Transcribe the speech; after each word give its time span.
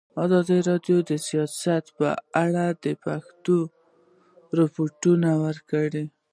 ازادي 0.23 0.57
راډیو 0.69 0.97
د 1.09 1.11
سیاست 1.27 1.85
په 1.97 2.07
اړه 2.43 2.65
د 2.83 2.85
پېښو 3.03 3.57
رپوټونه 4.59 5.29
ورکړي. 5.45 6.03